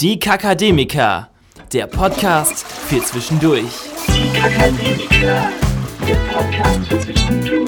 [0.00, 1.28] Die Kakademiker,
[1.72, 3.64] der Podcast für zwischendurch.
[4.06, 5.50] Die Kakademiker,
[6.06, 7.66] der Podcast für zwischendurch.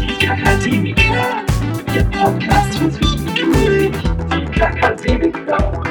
[0.00, 1.44] Die Kakademiker,
[1.92, 3.90] der Podcast für zwischendurch.
[4.30, 5.82] Die Kakademiker,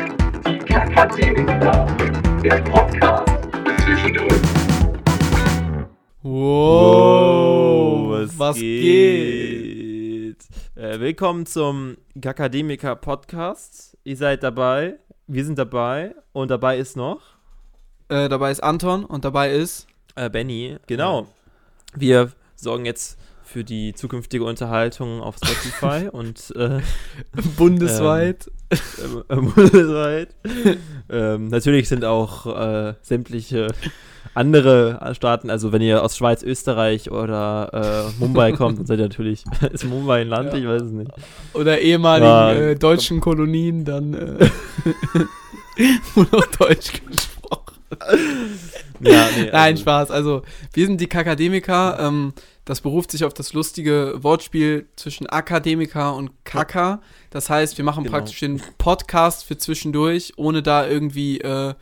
[0.47, 1.97] die Kakademiker,
[2.41, 3.29] der Podcast
[3.65, 4.41] für zwischendurch.
[6.21, 7.59] Wow,
[8.37, 10.37] was geht?
[10.75, 13.97] Äh, willkommen zum Kakademiker Podcast.
[14.05, 14.95] Ihr seid dabei,
[15.27, 17.21] wir sind dabei und dabei ist noch
[18.09, 19.87] Äh, dabei ist Anton und dabei ist.
[20.15, 20.77] äh, Benny.
[20.87, 21.27] Genau.
[21.95, 26.81] Wir sorgen jetzt für die zukünftige Unterhaltung auf Spotify und äh,
[27.57, 28.49] Bundesweit.
[28.99, 30.35] ähm, äh, bundesweit.
[31.09, 33.67] ähm, natürlich sind auch äh, sämtliche
[34.33, 39.03] andere Staaten, also wenn ihr aus Schweiz, Österreich oder äh, Mumbai kommt, dann seid ihr
[39.03, 40.53] natürlich, ist Mumbai ein Land?
[40.53, 40.59] Ja.
[40.59, 41.11] Ich weiß es nicht.
[41.53, 42.51] Oder ehemaligen Ja.
[42.53, 44.49] äh, deutschen Kolonien, dann äh,
[46.15, 47.73] nur noch Deutsch gesprochen.
[49.01, 50.11] Ja, nee, Nein, also- Spaß.
[50.11, 50.41] Also,
[50.73, 51.97] wir sind die Kakademiker.
[51.99, 52.33] Ähm,
[52.65, 57.01] das beruft sich auf das lustige Wortspiel zwischen Akademiker und Kaka.
[57.29, 58.15] Das heißt, wir machen Genau.
[58.17, 61.73] praktisch den Podcast für zwischendurch, ohne da irgendwie äh,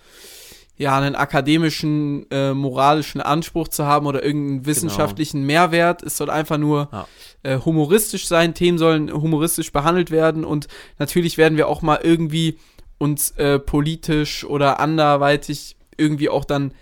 [0.82, 6.02] ja, einen akademischen, äh, moralischen Anspruch zu haben oder irgendeinen wissenschaftlichen Mehrwert.
[6.02, 7.08] Es soll einfach nur Ja.
[7.44, 8.56] äh, humoristisch sein.
[8.56, 12.58] Themen sollen humoristisch behandelt werden und natürlich werden wir auch mal irgendwie
[12.98, 16.74] uns äh, politisch oder anderweitig irgendwie auch dann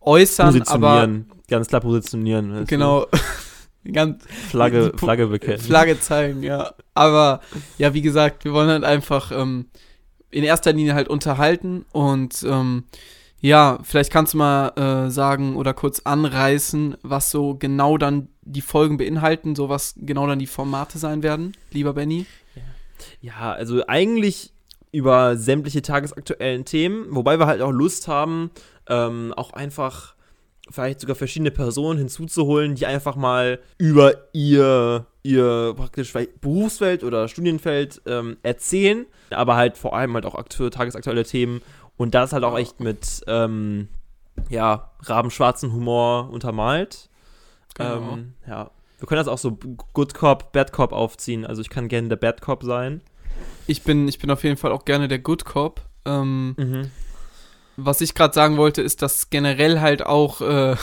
[0.00, 2.64] äußern, aber Positionieren, ganz klar positionieren.
[2.66, 3.06] genau
[3.92, 5.60] ganz Flagge, Flagge bekennen.
[5.60, 6.72] Flagge zeigen, ja.
[6.94, 7.40] Aber
[7.78, 9.66] ja, wie gesagt, wir wollen halt einfach ähm,
[10.30, 12.84] in erster Linie halt unterhalten und ähm,
[13.44, 18.62] ja, vielleicht kannst du mal äh, sagen oder kurz anreißen, was so genau dann die
[18.62, 22.24] Folgen beinhalten, so was genau dann die Formate sein werden, lieber Benny.
[23.20, 24.54] Ja, also eigentlich
[24.92, 28.50] über sämtliche tagesaktuellen Themen, wobei wir halt auch Lust haben,
[28.88, 30.14] ähm, auch einfach
[30.70, 38.00] vielleicht sogar verschiedene Personen hinzuzuholen, die einfach mal über ihr, ihr praktisch Berufsfeld oder Studienfeld
[38.06, 41.60] ähm, erzählen, aber halt vor allem halt auch aktu tagesaktuelle Themen
[41.96, 43.88] und das halt auch echt mit, ähm,
[44.48, 47.08] ja, rabenschwarzen Humor untermalt.
[47.74, 48.14] Genau.
[48.14, 48.70] Ähm, ja.
[48.98, 49.52] Wir können das auch so
[49.92, 51.44] Good Cop, Bad Cop aufziehen.
[51.44, 53.00] Also ich kann gerne der Bad Cop sein.
[53.66, 55.82] Ich bin, ich bin auf jeden Fall auch gerne der Good Cop.
[56.04, 56.90] Ähm, Mhm.
[57.76, 60.76] was ich gerade sagen wollte, ist, dass generell halt auch äh,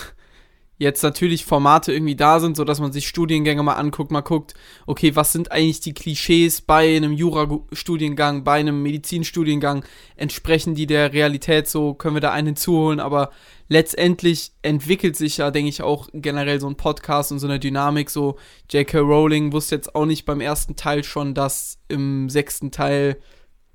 [0.81, 4.55] jetzt natürlich Formate irgendwie da sind, sodass man sich Studiengänge mal anguckt, mal guckt,
[4.87, 11.13] okay, was sind eigentlich die Klischees bei einem Jura-Studiengang, bei einem Medizinstudiengang, entsprechen die der
[11.13, 13.29] Realität so, können wir da einen hinzuholen, aber
[13.67, 18.09] letztendlich entwickelt sich ja, denke ich, auch generell so ein Podcast und so eine Dynamik,
[18.09, 18.37] so
[18.71, 18.97] J.K.
[18.97, 23.17] Rowling wusste jetzt auch nicht beim ersten Teil schon, dass im sechsten Teil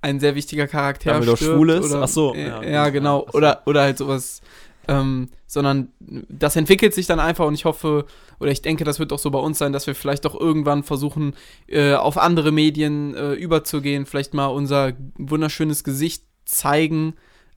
[0.00, 1.54] ein sehr wichtiger Charakter Dumbledore stirbt.
[1.54, 1.90] schwul ist?
[1.90, 3.26] Oder, Ach so, ja, ja, genau.
[3.32, 4.40] Oder, oder halt sowas.
[4.88, 8.04] Ähm, sondern das entwickelt sich dann einfach und ich hoffe,
[8.38, 10.82] oder ich denke, das wird auch so bei uns sein, dass wir vielleicht doch irgendwann
[10.84, 11.34] versuchen,
[11.66, 17.14] äh, auf andere Medien äh, überzugehen, vielleicht mal unser wunderschönes Gesicht zeigen.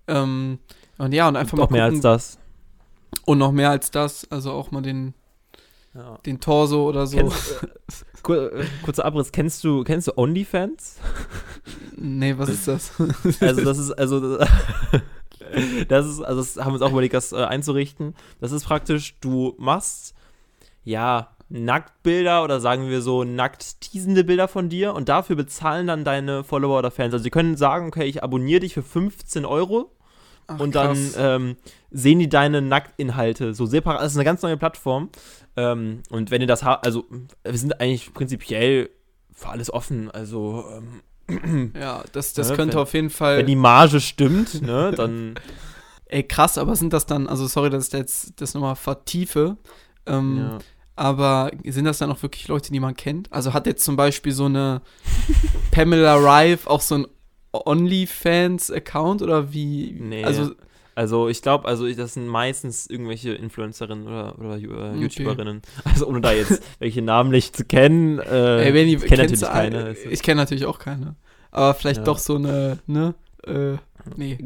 [0.07, 0.57] Ähm,
[0.97, 2.05] und ja, und einfach Noch mal mehr gucken.
[2.05, 2.39] als das.
[3.25, 5.13] Und noch mehr als das, also auch mal den,
[5.93, 6.17] Ja.
[6.25, 7.17] den Torso oder so.
[7.17, 7.67] Kennst, äh,
[8.23, 10.97] kur äh, kurzer Abriss, kennst du, kennst du OnlyFans?
[11.95, 12.91] nee, was ist das?
[13.39, 14.39] Also das ist, also
[15.87, 18.15] das ist, also das haben wir uns auch überlegt, das äh, einzurichten.
[18.39, 20.15] Das ist praktisch, du machst
[20.83, 26.03] ja Nacktbilder oder sagen wir so nackt teasende Bilder von dir und dafür bezahlen dann
[26.03, 27.13] deine Follower oder Fans.
[27.13, 29.91] Also sie können sagen, okay, ich abonniere dich für 15 Euro
[30.47, 31.57] Ach, und dann ähm,
[31.91, 34.01] sehen die deine Nacktinhalte so separat.
[34.01, 35.09] Das ist eine ganz neue Plattform.
[35.57, 37.05] Ähm, und wenn ihr das habt, also
[37.43, 38.89] wir sind eigentlich prinzipiell
[39.33, 40.11] für alles offen.
[40.11, 41.01] Also ähm,
[41.79, 43.37] ja, das, das Ja, könnte wenn- auf jeden Fall.
[43.39, 45.35] wenn die Marge stimmt, ne, dann
[46.11, 49.57] Ey, krass, aber sind das dann, also sorry, dass ich jetzt das nochmal vertiefe,
[50.07, 50.57] ähm, ja.
[50.95, 53.31] aber sind das dann auch wirklich Leute, die man kennt?
[53.31, 54.81] Also hat jetzt zum Beispiel so eine
[55.69, 57.07] Pamela Rife auch so ein
[57.99, 59.97] OnlyFans-Account oder wie?
[59.99, 60.23] Nee.
[60.23, 60.51] Also,
[60.99, 64.99] Also ich glaube, also ich, das sind meistens irgendwelche Influencerinnen oder, oder äh, Okay.
[64.99, 65.61] YouTuberinnen.
[65.85, 68.19] Also ohne da jetzt welche namentlich zu kennen.
[68.19, 69.77] Äh, ey, Benny, ich kenne natürlich keine.
[69.79, 71.15] ein- also- Ich kenne natürlich auch keine.
[71.51, 72.03] Aber vielleicht Ja.
[72.03, 73.15] doch so eine, ne?
[73.47, 73.77] Äh,
[74.17, 74.37] nee.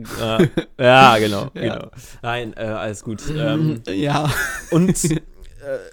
[0.79, 1.61] ja, genau, Ja.
[1.61, 1.88] genau.
[2.21, 3.23] Nein, äh, alles gut.
[3.35, 4.31] Ähm, ja.
[4.69, 5.19] und äh,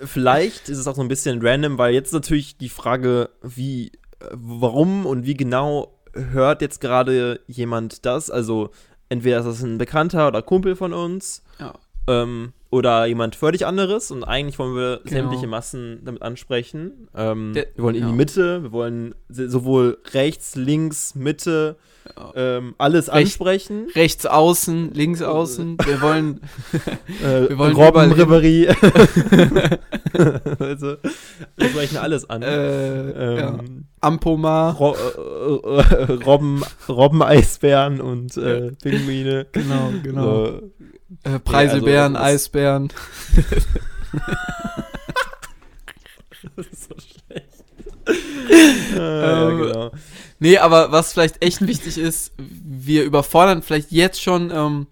[0.04, 4.26] vielleicht ist es auch so ein bisschen random, weil jetzt natürlich die Frage, wie, äh,
[4.32, 8.30] warum und wie genau hört jetzt gerade jemand das?
[8.30, 8.70] Also
[9.10, 11.74] entweder ist das ein Bekannter oder Kumpel von uns Ja.
[12.08, 15.10] ähm, oder jemand völlig anderes und eigentlich wollen wir Genau.
[15.22, 17.08] sämtliche Massen damit ansprechen.
[17.16, 18.08] Ähm, wir wollen in ja.
[18.08, 21.76] die Mitte, wir wollen sowohl rechts, links, Mitte,
[22.34, 23.86] ähm, alles Recht- ansprechen.
[23.94, 25.76] Rechts außen, links außen.
[25.84, 26.40] Wir wollen
[27.22, 28.68] Äh, wir wollen Robben, Ribery.
[30.58, 30.96] also,
[31.56, 32.42] wir sprechen alles an.
[32.42, 34.74] äh, ja, ähm, Ampomar.
[34.76, 39.46] Ro äh, äh, Robben, Robben, Eisbären und äh, Pinguine.
[39.52, 40.46] Genau, genau.
[40.46, 40.70] So,
[41.24, 42.92] Äh, Preiselbeeren, also, Eisbären.
[46.56, 47.46] das ist so schlecht.
[48.94, 49.90] äh, ja, Ähm, genau.
[50.38, 54.86] Nee, aber was vielleicht echt wichtig ist, wir überfordern vielleicht jetzt schon ähm,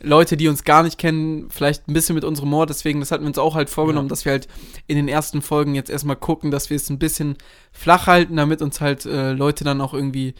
[0.00, 2.66] Leute, die uns gar nicht kennen, vielleicht ein bisschen mit unserem Humor.
[2.66, 4.10] Deswegen, das hatten wir uns auch halt vorgenommen, Ja.
[4.10, 4.46] dass wir halt
[4.86, 7.38] in den ersten Folgen jetzt erstmal gucken, dass wir es ein bisschen
[7.72, 10.34] flach halten, damit uns halt äh, Leute dann auch irgendwie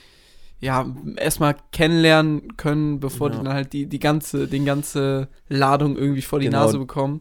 [0.64, 3.36] ja, erstmal kennenlernen können, bevor Ja.
[3.36, 6.60] die dann halt die, die ganze, den ganze Ladung irgendwie vor die Genau.
[6.64, 7.20] Nase bekommen.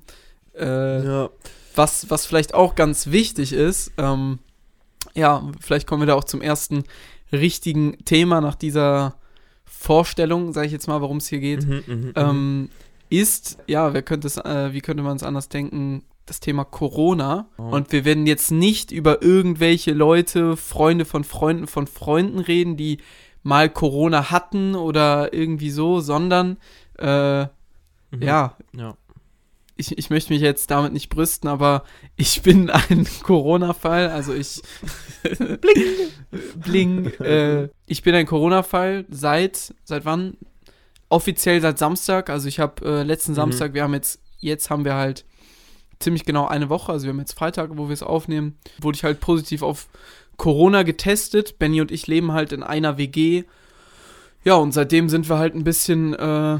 [0.57, 1.29] Äh, Ja.
[1.75, 4.39] was, was vielleicht auch ganz wichtig ist, ähm,
[5.13, 6.83] ja, vielleicht kommen wir da auch zum ersten
[7.31, 9.15] richtigen Thema nach dieser
[9.65, 12.13] Vorstellung, sage ich jetzt mal, worum es hier geht, Mhm, mhm, mhm.
[12.15, 12.69] ähm,
[13.09, 17.47] ist, ja, wer könnte es, äh, wie könnte man es anders denken, das Thema Corona.
[17.57, 17.63] Oh.
[17.63, 22.99] Und wir werden jetzt nicht über irgendwelche Leute, Freunde von Freunden von Freunden reden, die
[23.43, 26.57] mal Corona hatten oder irgendwie so, sondern,
[26.97, 27.43] äh,
[28.11, 28.21] Mhm.
[28.21, 28.95] ja, ja.
[29.75, 31.83] ich, ich möchte mich jetzt damit nicht brüsten, aber
[32.15, 34.09] ich bin ein Corona-Fall.
[34.09, 34.61] Also ich.
[35.61, 36.11] Bling!
[36.55, 37.05] Bling.
[37.19, 39.73] Äh, ich bin ein Corona-Fall seit.
[39.83, 40.37] Seit wann?
[41.09, 42.29] Offiziell seit Samstag.
[42.29, 43.35] Also ich habe äh, letzten Mhm.
[43.37, 44.19] Samstag, wir haben jetzt.
[44.39, 45.25] Jetzt haben wir halt
[45.99, 46.91] ziemlich genau eine Woche.
[46.91, 48.57] Also wir haben jetzt Freitag, wo wir es aufnehmen.
[48.81, 49.87] Wurde ich halt positiv auf
[50.37, 51.59] Corona getestet.
[51.59, 53.43] Benny und ich leben halt in einer WG.
[54.43, 56.13] Ja, und seitdem sind wir halt ein bisschen.
[56.13, 56.59] Äh,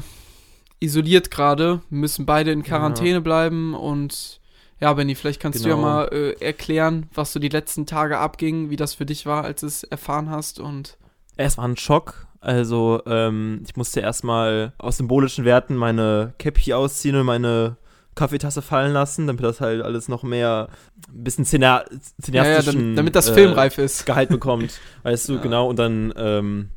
[0.80, 4.40] isoliert gerade, müssen beide in Quarantäne bleiben und
[4.80, 5.86] ja, Benny, vielleicht kannst du ja Genau.
[5.86, 9.60] mal äh, erklären, was so die letzten Tage abging, wie das für dich war, als
[9.62, 10.98] du es erfahren hast und
[11.36, 12.26] Es war ein Schock.
[12.40, 17.76] Also, ähm, ich musste erstmal aus symbolischen Werten meine Cappy ausziehen und meine
[18.14, 20.68] Kaffeetasse fallen lassen, damit das halt alles noch mehr
[21.12, 24.06] ein bisschen szena ja, ja, cineastischen damit, das äh, filmreif ist.
[24.06, 24.80] Gehalt bekommt.
[25.02, 25.40] Weißt du, Ja.
[25.40, 25.68] genau.
[25.68, 26.68] Und dann ähm,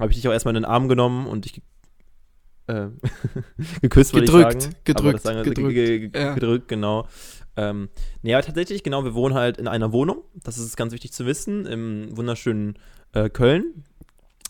[0.00, 1.62] habe ich dich auch erstmal in den Arm genommen und dich
[2.68, 2.86] äh,
[3.80, 6.34] geküsst, Gedrückt, gedrückt, sagen, gedrückt, ge- ge- ja.
[6.34, 7.06] gedrückt, genau.
[7.56, 7.88] Ähm,
[8.22, 10.22] nee, aber tatsächlich, genau, wir wohnen halt in einer Wohnung.
[10.42, 12.78] Das ist ganz wichtig zu wissen, im wunderschönen
[13.12, 13.84] äh, Köln.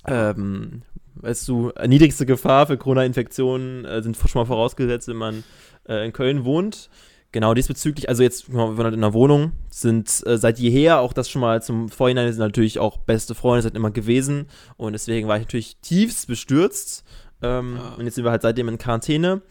[0.06, 0.82] Ähm,
[1.16, 5.44] weißt du, niedrigste Gefahr für Corona-Infektionen äh, sind schon mal vorausgesetzt, wenn man
[5.88, 6.90] äh, in Köln wohnt.
[7.32, 11.12] Genau, diesbezüglich, also jetzt, wir wohnen halt in einer Wohnung, sind äh, seit jeher, auch
[11.12, 15.28] das schon mal zum Vorhinein, sind natürlich auch beste Freunde seit immer gewesen und deswegen
[15.28, 17.04] war ich natürlich tiefst bestürzt.
[17.42, 17.94] Ähm, Ja.
[17.96, 19.42] Und jetzt sind wir halt seitdem in Quarantäne.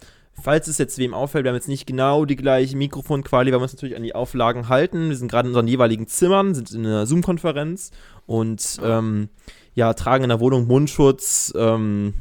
[0.42, 3.64] Falls es jetzt wem auffällt, wir haben jetzt nicht genau die gleiche Mikrofonqualität, weil wir
[3.64, 5.10] uns natürlich an die Auflagen halten.
[5.10, 7.92] Wir sind gerade in unseren jeweiligen Zimmern, sind in einer Zoom-Konferenz
[8.26, 12.14] und ähm, ja, tragen in der Wohnung Mundschutz, ähm,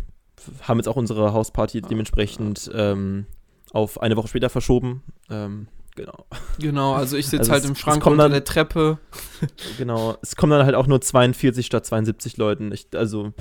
[0.62, 3.26] haben jetzt auch unsere Hausparty dementsprechend ähm,
[3.72, 5.02] auf eine Woche später verschoben.
[5.30, 6.26] Ähm, genau.
[6.58, 8.98] Genau, also ich sitze Also halt im Schrank unter dann- der Treppe.
[9.78, 10.16] Genau.
[10.22, 12.72] Es kommen dann halt auch nur 42 statt 72 Leuten.
[12.72, 13.32] Ich, also,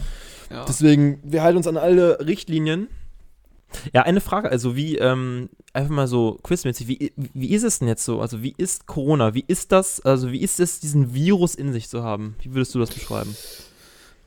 [0.52, 0.66] Ja.
[0.66, 2.88] deswegen, wir halten uns an alle Richtlinien.
[3.92, 7.88] Ja, eine Frage, also wie, ähm, einfach mal so quizmäßig, wie, wie ist es denn
[7.88, 8.22] jetzt so?
[8.22, 9.34] Also wie ist Corona?
[9.34, 12.36] Wie ist das, also wie ist es, diesen Virus in sich zu haben?
[12.44, 13.36] Wie würdest du das beschreiben?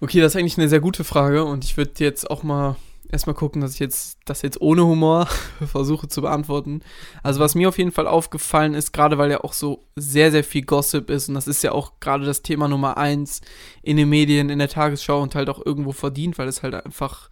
[0.01, 2.77] Okay, das ist eigentlich eine sehr gute Frage und ich würde jetzt auch mal
[3.11, 5.27] erstmal gucken, dass ich jetzt das jetzt ohne Humor
[5.67, 6.83] versuche zu beantworten.
[7.23, 10.45] Also was mir auf jeden Fall aufgefallen ist, gerade weil ja auch so sehr, sehr
[10.45, 13.41] viel Gossip ist und das ist ja auch gerade das Thema Nummer eins
[13.83, 17.31] in den Medien, in der Tagesschau und halt auch irgendwo verdient, weil es halt einfach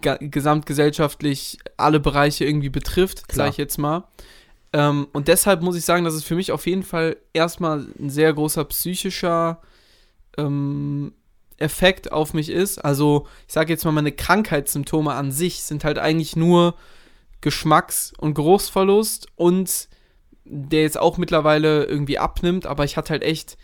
[0.00, 4.04] gesamtgesellschaftlich alle Bereiche irgendwie betrifft, sage ich jetzt mal.
[4.72, 8.10] Ähm, und deshalb muss ich sagen, dass es für mich auf jeden Fall erstmal ein
[8.10, 9.60] sehr großer psychischer
[10.36, 11.12] ähm,
[11.60, 12.78] Effekt auf mich ist.
[12.78, 16.74] Also, ich sage jetzt mal, meine Krankheitssymptome an sich sind halt eigentlich nur
[17.40, 19.88] Geschmacks- und Geruchsverlust und
[20.44, 23.56] der jetzt auch mittlerweile irgendwie abnimmt, aber ich hatte halt echt,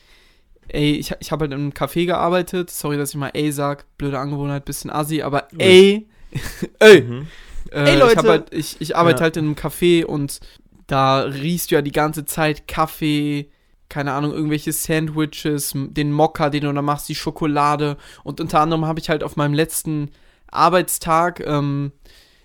[0.68, 3.84] ey, ich, ich habe halt in einem Café gearbeitet, sorry, dass ich mal ey sag,
[3.98, 6.06] blöde Angewohnheit, bisschen assi, aber ey,
[6.78, 7.26] ey, Mhm.
[7.72, 8.20] äh, Ey, Leute!
[8.20, 9.22] Ich, halt, ich, ich arbeite Ja.
[9.24, 10.40] halt in einem Café und
[10.86, 13.50] da riechst du ja die ganze Zeit Kaffee,
[13.88, 17.96] keine Ahnung, irgendwelche Sandwiches, den Mokka, den du da machst, die Schokolade.
[18.24, 20.10] Und unter anderem habe ich halt auf meinem letzten
[20.50, 21.92] Arbeitstag, ähm,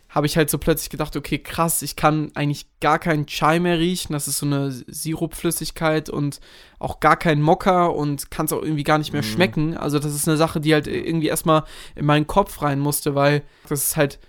[0.10, 3.80] habe ich halt so plötzlich gedacht, okay, krass, ich kann eigentlich gar keinen Chai mehr
[3.80, 4.12] riechen.
[4.12, 6.42] Das ist so eine Sirupflüssigkeit und
[6.80, 9.28] auch gar keinen Mokka und kann es auch irgendwie gar nicht mehr Mhm.
[9.28, 9.78] schmecken.
[9.78, 11.64] Also das ist eine Sache, die halt irgendwie erstmal
[11.96, 14.20] in meinen Kopf rein musste, weil das ist halt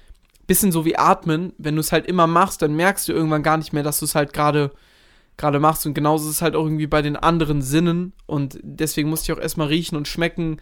[0.46, 1.52] bisschen so wie Atmen.
[1.58, 4.04] Wenn du es halt immer machst, dann merkst du irgendwann gar nicht mehr, dass du
[4.04, 4.70] es halt gerade
[5.36, 5.86] gerade machst.
[5.86, 8.12] Und genauso ist es halt auch irgendwie bei den anderen Sinnen.
[8.26, 10.60] Und deswegen musste ich auch erstmal riechen und schmecken.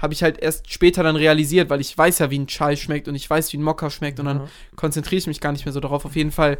[0.00, 3.06] Habe ich halt erst später dann realisiert, weil ich weiß ja, wie ein Chai schmeckt
[3.08, 4.18] und ich weiß, wie ein Mokka schmeckt.
[4.20, 4.48] Und dann Ja.
[4.76, 6.04] konzentriere ich mich gar nicht mehr so darauf.
[6.04, 6.58] Auf jeden Fall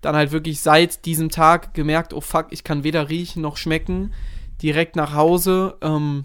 [0.00, 4.12] dann halt wirklich seit diesem Tag gemerkt, oh fuck, ich kann weder riechen noch schmecken.
[4.62, 6.24] Direkt nach Hause, ähm,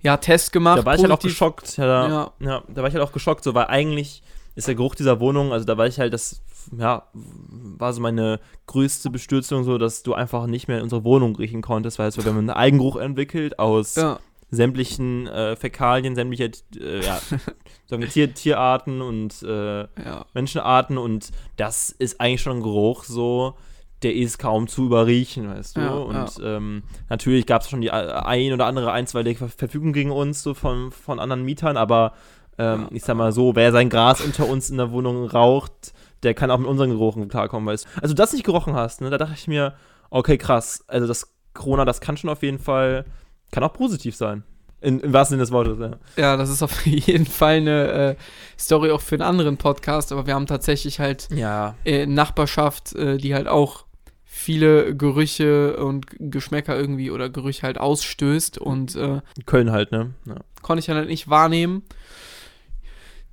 [0.00, 0.78] ja, Test gemacht.
[0.78, 1.32] Da war ich halt auch positiv.
[1.38, 1.76] geschockt.
[1.76, 2.32] Ja, da, Ja.
[2.40, 2.62] ja.
[2.68, 4.22] da war ich halt auch geschockt, so, weil eigentlich
[4.54, 6.40] ist der Geruch dieser Wohnung, also da war ich halt, das,
[6.76, 11.36] ja, war so meine größte Bestürzung, so, dass du einfach nicht mehr in unsere Wohnung
[11.36, 14.18] riechen konntest, weil es, wir haben einen Eigengeruch entwickelt aus Ja,
[14.50, 16.50] sämtlichen äh, Fäkalien, sämtliche
[16.80, 17.18] äh, ja,
[17.86, 20.26] sagen wir Tier, Tierarten und äh, ja.
[20.34, 23.54] Menschenarten und das ist eigentlich schon ein Geruch so,
[24.02, 25.80] der ist kaum zu überriechen, weißt du.
[25.80, 29.92] Ja, und Ähm, natürlich gab es schon die äh, ein oder andere einstweilige Ver Verfügung
[29.92, 32.12] gegen uns so von, von anderen Mietern, aber
[32.58, 32.88] ähm, Ja.
[32.92, 36.50] ich sag mal so, wer sein Gras unter uns in der Wohnung raucht, der kann
[36.50, 38.02] auch mit unseren Geruchen klarkommen, weißt du.
[38.02, 39.74] Also, dass du nicht gerochen hast, ne, da dachte ich mir,
[40.10, 43.04] okay, krass, also das Corona, das kann schon auf jeden Fall,
[43.50, 44.44] kann auch positiv sein.
[44.80, 45.98] In, Im wahrsten Sinne des Wortes, ja.
[46.16, 48.16] Ja, das ist auf jeden Fall eine äh,
[48.58, 53.16] Story auch für einen anderen Podcast, aber wir haben tatsächlich halt Ja, äh, Nachbarschaft, äh,
[53.16, 53.86] die halt auch
[54.24, 60.14] viele Gerüche und Geschmäcker irgendwie oder Gerüche halt ausstößt und äh, Köln halt, ne?
[60.26, 60.36] Ja.
[60.62, 61.82] konnte ich halt nicht wahrnehmen.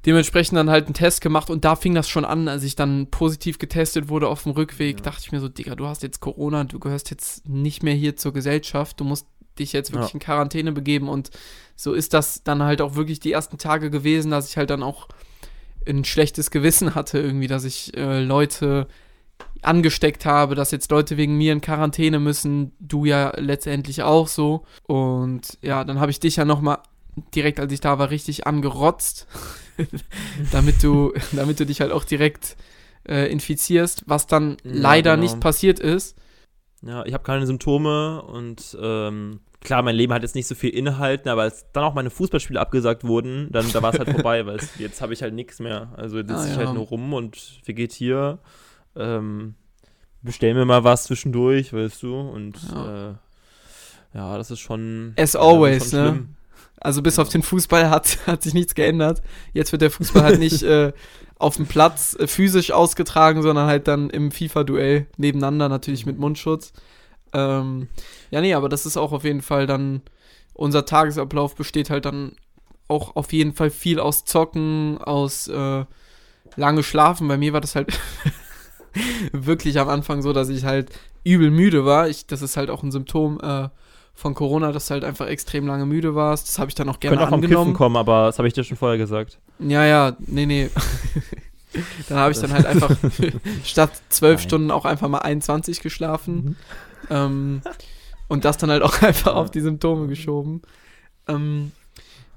[0.06, 3.08] Dementsprechend dann halt einen Test gemacht und da fing das schon an, als ich dann
[3.10, 5.04] positiv getestet wurde auf dem Rückweg, Ja.
[5.04, 8.16] dachte ich mir so, Digga, du hast jetzt Corona, du gehörst jetzt nicht mehr hier
[8.16, 9.26] zur Gesellschaft, du musst
[9.58, 10.16] dich jetzt wirklich Ja.
[10.16, 11.32] in Quarantäne begeben und
[11.76, 14.84] so ist das dann halt auch wirklich die ersten Tage gewesen, dass ich halt dann
[14.84, 15.08] auch
[15.88, 18.88] ein schlechtes Gewissen hatte irgendwie, dass ich äh, Leute
[19.62, 24.66] angesteckt habe, dass jetzt Leute wegen mir in Quarantäne müssen, du ja letztendlich auch so.
[24.84, 26.80] Und ja, dann habe ich dich ja nochmal
[27.36, 29.28] direkt, als ich da war, richtig angerotzt,
[30.52, 32.56] damit du, damit du dich halt auch direkt
[33.08, 35.24] äh, infizierst, was dann Ja, leider genau.
[35.24, 36.16] nicht passiert ist.
[36.82, 40.70] Ja, ich habe keine Symptome und ähm, klar, mein Leben hat jetzt nicht so viel
[40.70, 44.46] Inhalten, aber als dann auch meine Fußballspiele abgesagt wurden, dann da war es halt vorbei,
[44.46, 45.94] weil es, jetzt habe ich halt nichts mehr.
[45.98, 46.66] Also jetzt Ah, sitze ich ja.
[46.66, 48.40] halt nur rum und vegetiere.
[48.96, 49.56] Ähm,
[50.22, 52.86] bestell mir mal was zwischendurch, weißt du, und Ja.
[52.86, 53.14] ja, äh,
[54.14, 55.14] ja das ist schon.
[55.18, 56.28] As ja, always, ist schon ne?
[56.80, 59.22] Also bis auf den Fußball hat, hat sich nichts geändert.
[59.54, 60.94] Jetzt wird der Fußball halt nicht äh,
[61.38, 66.74] auf dem Platz äh, physisch ausgetragen, sondern halt dann im FIFA-Duell nebeneinander, natürlich mit Mundschutz.
[67.34, 67.88] Ähm,
[68.32, 70.02] ja, nee, aber das ist auch auf jeden Fall dann,
[70.54, 72.36] unser Tagesablauf besteht halt dann
[72.88, 75.86] auch auf jeden Fall viel aus Zocken, aus äh,
[76.56, 77.28] lange Schlafen.
[77.28, 78.00] Bei mir war das halt
[79.32, 80.92] wirklich am Anfang so, dass ich halt
[81.24, 82.08] übel müde war.
[82.08, 83.70] Ich, das ist halt auch ein Symptom äh,
[84.16, 86.48] von Corona, dass du halt einfach extrem lange müde warst.
[86.48, 87.74] Das habe ich dann auch gerne Könnte auch vom Kiffen angenommen.
[87.76, 89.40] kommen, aber das habe ich dir schon vorher gesagt.
[89.60, 90.70] Ja, ja, nee, nee.
[92.10, 92.96] dann habe ich dann halt einfach
[93.64, 94.42] statt zwölf.
[94.42, 96.56] Stunden auch einfach mal 21 geschlafen.
[97.10, 97.62] Ähm,
[98.28, 99.38] und das dann halt auch einfach Ja.
[99.38, 100.62] auf die Symptome geschoben.
[101.28, 101.72] Ähm,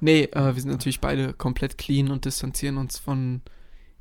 [0.00, 3.40] nee, äh, wir sind natürlich beide komplett clean und distanzieren uns von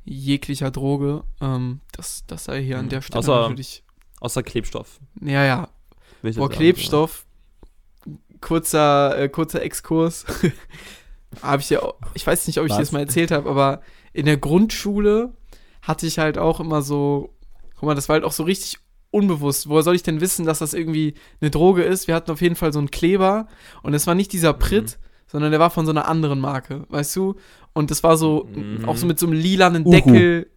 [0.04, 1.22] jeglicher Droge.
[1.40, 2.90] Ähm, das, das sei hier an Mhm.
[2.90, 3.84] der Stelle Außer- natürlich.
[4.20, 4.98] Außer Klebstoff.
[5.20, 5.68] Ja, ja,
[6.22, 6.48] Boah, sagen.
[6.48, 7.24] Klebstoff.
[8.40, 10.24] Kurzer, äh, kurzer Exkurs.
[11.42, 13.82] habe ich ja, auch- ich weiß nicht, ob ich dir das mal erzählt habe, aber
[14.12, 15.32] in der Grundschule
[15.82, 17.34] hatte ich halt auch immer so,
[17.76, 18.78] guck mal, das war halt auch so richtig
[19.10, 19.68] unbewusst.
[19.68, 22.08] Woher soll ich denn wissen, dass das irgendwie eine Droge ist?
[22.08, 23.46] Wir hatten auf jeden Fall so einen Kleber
[23.82, 27.14] und es war nicht dieser Pritt, sondern der war von so einer anderen Marke, weißt
[27.16, 27.36] du?
[27.74, 28.84] Und das war so, Mhm.
[28.86, 29.84] auch so mit so einem lilanen.
[29.84, 30.50] Deckel.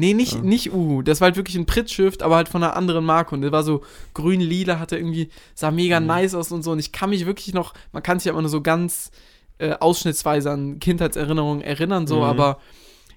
[0.00, 0.40] Nee, nicht, Ja.
[0.42, 1.02] nicht Uhu.
[1.02, 3.34] Das war halt wirklich ein Prittstift, aber halt von einer anderen Marke.
[3.34, 3.82] Und der war so
[4.14, 6.06] grün-lila, hatte irgendwie, sah mega Mhm.
[6.06, 6.70] nice aus und so.
[6.70, 9.10] Und ich kann mich wirklich noch, man kann sich ja immer nur so ganz
[9.58, 12.22] äh, ausschnittsweise an Kindheitserinnerungen erinnern, so, Mhm.
[12.22, 12.60] aber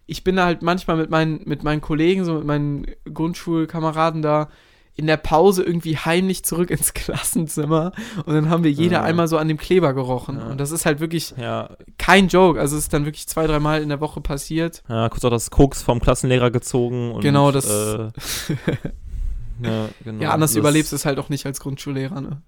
[0.08, 4.50] ich bin da halt manchmal mit meinen, mit meinen Kollegen, so mit meinen Grundschulkameraden da
[4.96, 7.94] in der Pause irgendwie heimlich zurück ins Klassenzimmer
[8.26, 9.04] und dann haben wir jeder Ja.
[9.04, 10.38] einmal so an dem Kleber gerochen.
[10.40, 10.48] Ja.
[10.48, 12.60] Und das ist halt wirklich Ja, kein Joke.
[12.60, 14.84] Also es ist dann wirklich zwei, dreimal in der Woche passiert.
[14.90, 17.12] ja, kurz auch das Koks vom Klassenlehrer gezogen.
[17.14, 18.10] Und, Genau, das- Äh,
[19.64, 20.22] ja, genau.
[20.24, 22.42] ja, anders Das- überlebst du es halt auch nicht als Grundschullehrer, ne?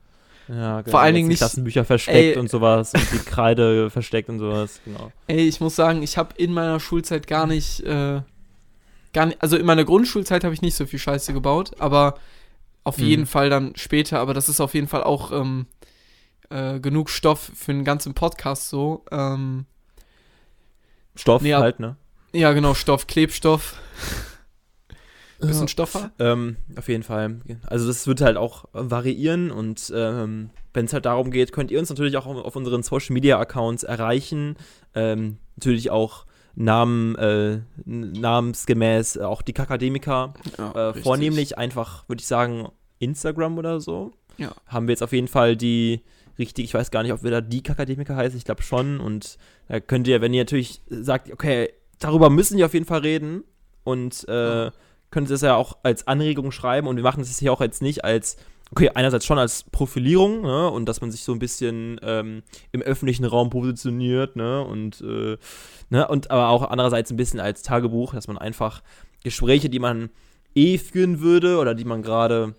[0.50, 0.92] Ja, genau.
[0.92, 2.38] Vor allen Dingen die nicht- Klassenbücher versteckt Ey.
[2.38, 5.12] und sowas und die Kreide versteckt und sowas, genau.
[5.28, 8.22] Ey, ich muss sagen, ich habe in meiner Schulzeit gar nicht, äh,
[9.14, 12.16] gar nicht, also in meiner Grundschulzeit habe ich nicht so viel Scheiße gebaut, aber
[12.84, 13.04] auf Mhm.
[13.06, 15.68] jeden Fall dann später, aber das ist auf jeden Fall auch ähm,
[16.50, 19.06] äh, genug Stoff für einen ganzen Podcast so.
[19.12, 19.66] Ähm,
[21.16, 21.96] Stoff Nee, halt, ne?
[22.34, 23.76] ja, genau, Stoff, Klebstoff.
[25.40, 25.68] Bisschen Ja.
[25.68, 26.12] Stoffer?
[26.20, 27.42] Ähm, auf jeden Fall.
[27.68, 31.80] Also das wird halt auch variieren und ähm, wenn es halt darum geht, könnt ihr
[31.80, 34.56] uns natürlich auch auf unseren Social Media Accounts erreichen.
[34.96, 40.34] Ähm, natürlich auch Namen, äh, namensgemäß auch die Kakademiker.
[40.58, 42.70] Ja, Äh, vornehmlich einfach, würde ich sagen,
[43.00, 44.12] Instagram oder so.
[44.38, 44.54] Ja.
[44.68, 46.02] Haben wir jetzt auf jeden Fall die
[46.40, 49.00] richtig, ich weiß gar nicht, ob wir da die Kakademiker heißen, ich glaube schon.
[49.00, 51.70] Und da könnt ihr, wenn ihr natürlich sagt, okay,
[52.00, 53.44] darüber müssen wir auf jeden Fall reden
[53.84, 54.72] und äh,
[55.12, 57.82] könnt ihr das ja auch als Anregung schreiben und wir machen das hier auch jetzt
[57.82, 58.38] nicht als,
[58.74, 62.82] okay, einerseits schon als Profilierung, ne, und dass man sich so ein bisschen ähm, im
[62.82, 65.38] öffentlichen Raum positioniert, ne, und, äh,
[65.92, 68.82] ne, und aber auch andererseits ein bisschen als Tagebuch, dass man einfach
[69.24, 70.10] Gespräche, die man
[70.56, 72.56] eh führen würde oder die man gerade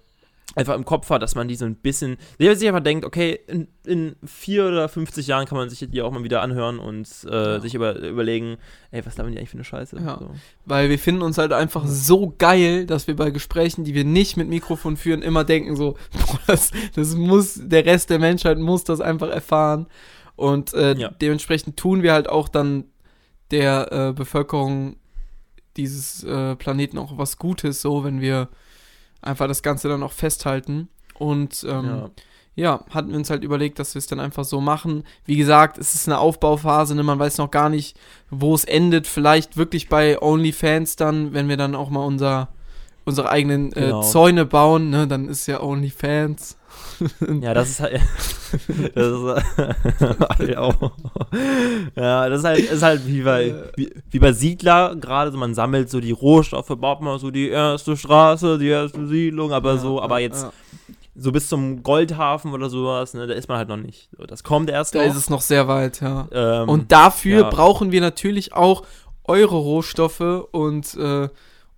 [0.57, 3.41] einfach im Kopf hat, dass man die so ein bisschen, der sich einfach denkt, okay,
[3.49, 7.09] in, in vier oder 50 Jahren kann man sich die auch mal wieder anhören und
[7.29, 7.61] äh, Ja.
[7.61, 8.59] sich über, überlegen,
[8.93, 9.97] ey, was labern die eigentlich für eine Scheiße?
[9.99, 10.19] Ja.
[10.21, 10.31] So.
[10.65, 14.37] Weil wir finden uns halt einfach so geil, dass wir bei Gesprächen, die wir nicht
[14.37, 18.85] mit Mikrofon führen, immer denken so, boah, das, das muss, der Rest der Menschheit muss
[18.85, 19.87] das einfach erfahren.
[20.37, 21.09] Und äh, Ja.
[21.09, 22.85] dementsprechend tun wir halt auch dann
[23.51, 24.97] der äh, Bevölkerung
[25.77, 28.49] dieses äh, Planeten auch was Gutes, so wenn wir
[29.25, 30.89] einfach das Ganze dann auch festhalten.
[31.19, 32.11] Und ähm, ja.
[32.55, 35.05] ja, hatten wir uns halt überlegt, dass wir es dann einfach so machen.
[35.25, 37.03] Wie gesagt, es ist eine Aufbauphase, ne?
[37.03, 37.97] man weiß noch gar nicht,
[38.31, 39.07] wo es endet.
[39.07, 42.49] Vielleicht wirklich bei OnlyFans dann, wenn wir dann auch mal unser,
[43.05, 44.03] unsere eigenen äh, Genau.
[44.03, 45.07] Zäune bauen, ne?
[45.07, 46.57] dann ist ja OnlyFans.
[47.41, 48.01] Ja, das ist halt.
[48.95, 49.25] das ist
[50.39, 50.57] halt.
[51.97, 55.55] Ja, das ist halt, ist halt wie bei, wie, wie bei Siedler gerade, so man
[55.55, 59.79] sammelt so die Rohstoffe, baut mal so die erste Straße, die erste Siedlung, aber Ja,
[59.79, 60.53] so, aber jetzt ja.
[61.17, 64.09] so bis zum Goldhafen oder sowas, ne, da ist man halt noch nicht.
[64.29, 65.11] Das kommt erst Da noch.
[65.11, 66.29] ist es noch sehr weit, ja.
[66.33, 67.51] ähm, Und dafür ja.
[67.51, 68.85] brauchen wir natürlich auch
[69.25, 70.21] eure Rohstoffe
[70.53, 71.29] und äh,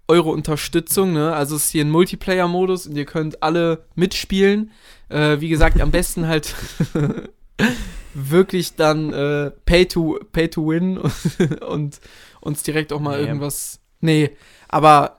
[0.08, 1.12] eure Unterstützung.
[1.12, 1.34] Ne?
[1.34, 4.70] Also es ist hier ein Multiplayer-Modus und ihr könnt alle mitspielen.
[5.08, 6.54] Äh, wie gesagt, am besten halt
[8.14, 10.98] wirklich dann äh, Pay to Pay to Win
[11.68, 12.00] und
[12.40, 13.26] uns direkt auch mal Nee.
[13.28, 13.80] irgendwas.
[14.00, 14.30] Nee,
[14.68, 15.16] aber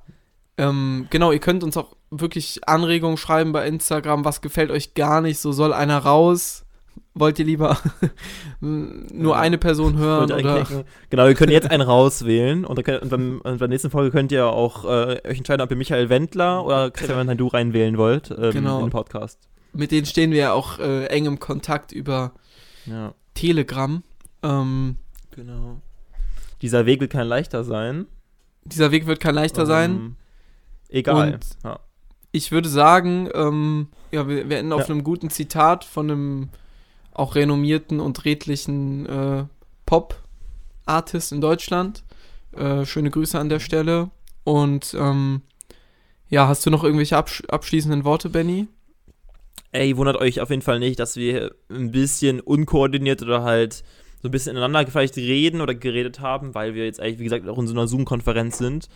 [0.58, 5.22] ähm, genau, ihr könnt uns auch wirklich Anregungen schreiben bei Instagram, was gefällt euch gar
[5.22, 6.64] nicht, so soll einer raus.
[7.14, 7.78] Wollt ihr lieber
[8.60, 9.40] nur Ja.
[9.40, 10.32] eine Person hören?
[10.32, 10.66] Oder?
[11.10, 13.90] Genau, ihr könnt jetzt einen rauswählen und, dann könnt, und, beim, und bei der nächsten
[13.90, 17.98] Folge könnt ihr auch äh, euch entscheiden, ob ihr Michael Wendler oder Christian Nandu reinwählen
[17.98, 18.80] wollt ähm, Genau.
[18.80, 19.40] in den Podcast.
[19.74, 22.34] Mit denen stehen wir ja auch äh, eng im Kontakt über
[22.86, 24.04] Ja, Telegram.
[24.44, 24.98] Ähm,
[25.32, 25.82] genau.
[26.62, 28.06] Dieser Weg wird kein leichter sein.
[28.64, 29.92] dieser Weg wird kein leichter sein.
[29.92, 30.16] Ähm,
[30.90, 31.34] egal.
[31.34, 31.80] Und ja.
[32.32, 36.50] Ich würde sagen, ähm, ja, wir, wir enden auf einem guten Zitat von einem
[37.18, 39.44] auch renommierten und redlichen äh,
[39.86, 42.04] Pop-Artist in Deutschland.
[42.56, 44.10] Äh, schöne Grüße an der Stelle.
[44.44, 45.42] Und ähm,
[46.30, 48.68] ja, hast du noch irgendwelche absch abschließenden Worte, Benny?
[49.72, 53.84] Ey, wundert euch auf jeden Fall nicht, dass wir ein bisschen unkoordiniert oder halt
[54.22, 57.48] so ein bisschen ineinander vielleicht reden oder geredet haben, weil wir jetzt eigentlich, wie gesagt,
[57.48, 58.88] auch in so einer Zoom-Konferenz sind.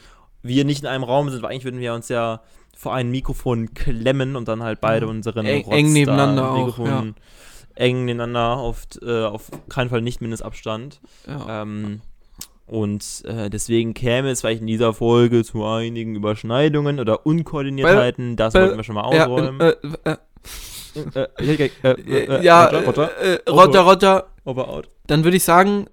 [0.42, 2.42] Wir nicht in einem Raum sind, weil eigentlich würden wir uns ja
[2.76, 5.12] vor ein Mikrofon klemmen und dann halt beide Ja.
[5.12, 7.16] unseren Eng- Rotz eng nebeneinander auch, Mikrofon
[7.76, 11.02] eng nebeneinander auf, äh, auf keinen Fall nicht Mindestabstand.
[11.28, 11.62] Ja.
[11.64, 12.02] Ähm,
[12.68, 18.38] und äh, deswegen käme es vielleicht in dieser Folge zu einigen Überschneidungen oder Unkoordiniertheiten.
[18.38, 19.60] Das wollten wir schon mal ausräumen.
[22.42, 23.40] ja, Roger, Roger, äh, äh,
[24.46, 24.90] over out.
[25.08, 25.88] dann würde ich sagen,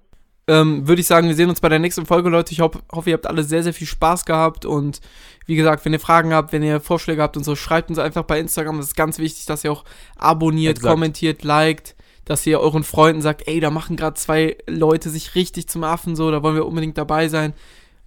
[0.49, 2.51] ähm, würde ich sagen, wir sehen uns bei der nächsten Folge, Leute.
[2.51, 5.01] Ich hoff, hoffe, ihr habt alle sehr, sehr viel Spaß gehabt und
[5.45, 8.23] wie gesagt, wenn ihr Fragen habt, wenn ihr Vorschläge habt und so, schreibt uns einfach
[8.23, 8.77] bei Instagram.
[8.77, 9.85] Das ist ganz wichtig, dass ihr auch
[10.17, 10.91] abonniert, Exakt.
[10.91, 15.67] kommentiert, liked, dass ihr euren Freunden sagt, ey, da machen gerade zwei Leute sich richtig
[15.67, 17.53] zum Affen, so, da wollen wir unbedingt dabei sein.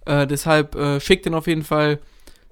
[0.05, 1.99] Äh, deshalb äh, schickt den auf jeden Fall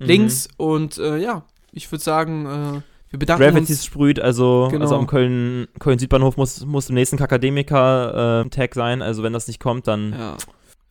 [0.01, 0.07] Mhm.
[0.07, 3.85] Links und äh, ja, ich würde sagen, äh, wir bedanken Gravities uns.
[3.85, 4.83] sprüht, also, Genau.
[4.83, 9.01] also am Köln, Köln Südbahnhof muss, muss im nächsten Kakademiker-Tag sein.
[9.01, 10.37] Also wenn das nicht kommt, dann Ja.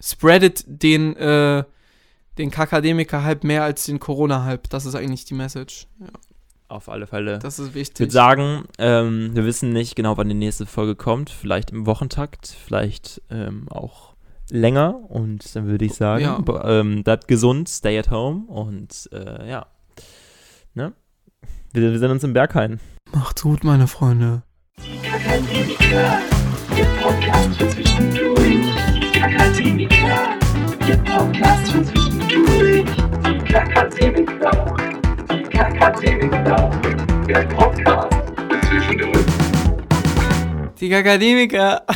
[0.03, 1.65] Spreadet den, äh,
[2.39, 4.69] den Kakademiker-Hype mehr als den Corona-Hype.
[4.71, 5.87] Das ist eigentlich die Message.
[5.99, 6.07] Ja,
[6.69, 7.39] auf alle Fälle.
[7.39, 8.01] das ist Ich wichtig.
[8.01, 11.29] würde sagen, ähm, wir wissen nicht genau, wann die nächste Folge kommt.
[11.29, 14.15] Vielleicht im Wochentakt, vielleicht ähm, auch
[14.51, 14.99] länger.
[15.11, 16.65] Und dann würde ich sagen, Ja.
[16.81, 19.67] ähm, bleibt gesund, stay at home und äh, ja.
[20.75, 20.93] Ne?
[21.73, 22.81] Wir, wir sehen uns im Berghain.
[23.13, 24.43] Macht's gut, meine Freunde.
[25.03, 26.19] Kakademiker,
[26.77, 29.13] der Podcast für zwischendurch.
[29.13, 30.37] Kakademiker,
[30.89, 32.85] der Podcast für zwischendurch.
[33.25, 34.77] Die Kakademiker,
[35.31, 36.71] die Kakademiker,
[37.29, 38.17] der Podcast
[38.49, 39.27] für zwischendurch.
[40.81, 41.87] Die Kakademiker.